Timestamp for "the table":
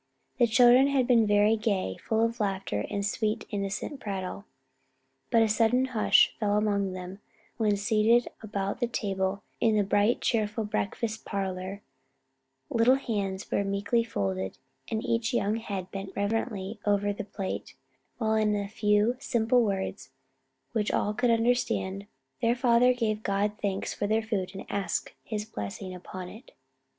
8.79-9.43